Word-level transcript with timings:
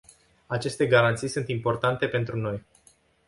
Aceste 0.47 0.87
garanții 0.87 1.27
sunt 1.27 1.47
importante 1.47 2.07
pentru 2.07 2.37
noi. 2.37 2.63